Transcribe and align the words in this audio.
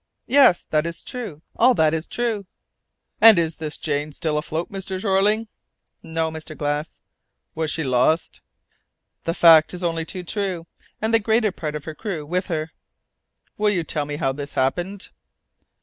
"Yes; 0.25 0.63
that 0.71 0.87
is 0.87 1.03
true, 1.03 1.43
all 1.55 1.75
that 1.75 1.93
is 1.93 2.07
true." 2.07 2.47
"And 3.21 3.37
is 3.37 3.57
the 3.57 3.69
Jane 3.69 4.11
still 4.13 4.35
afloat, 4.35 4.71
Mr. 4.71 4.99
Jeorling?" 4.99 5.47
"No, 6.01 6.31
Mr. 6.31 6.57
Glass." 6.57 7.01
"Was 7.53 7.69
she 7.69 7.83
lost?" 7.83 8.41
"The 9.25 9.35
fact 9.35 9.75
is 9.75 9.83
only 9.83 10.05
too 10.05 10.23
true, 10.23 10.65
and 11.03 11.13
the 11.13 11.19
greater 11.19 11.51
part 11.51 11.75
of 11.75 11.85
her 11.85 11.93
crew 11.93 12.25
with 12.25 12.47
her." 12.47 12.71
"Will 13.59 13.69
you 13.69 13.83
tell 13.83 14.05
me 14.05 14.15
how 14.15 14.31
this 14.31 14.53
happened?" 14.53 15.09